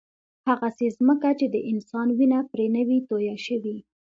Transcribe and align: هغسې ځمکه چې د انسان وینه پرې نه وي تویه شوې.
هغسې 0.49 0.87
ځمکه 0.97 1.29
چې 1.39 1.45
د 1.53 1.55
انسان 1.71 2.07
وینه 2.17 2.39
پرې 2.51 2.67
نه 2.75 2.81
وي 2.87 2.99
تویه 3.07 3.35
شوې. 3.45 3.77